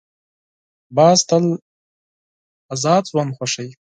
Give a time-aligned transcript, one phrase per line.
[0.95, 1.45] باز تل
[2.73, 3.71] آزاد ژوند خوښوي